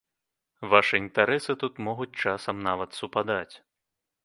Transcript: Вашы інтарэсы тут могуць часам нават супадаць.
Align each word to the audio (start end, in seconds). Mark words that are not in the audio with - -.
Вашы 0.71 1.01
інтарэсы 1.03 1.51
тут 1.65 1.73
могуць 1.89 2.09
часам 2.25 2.65
нават 2.71 2.99
супадаць. 3.01 3.51